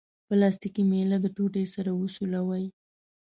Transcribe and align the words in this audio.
پلاستیکي 0.27 0.83
میله 0.91 1.17
د 1.21 1.25
ټوټې 1.35 1.63
سره 1.73 1.91
وسولوئ. 1.99 2.65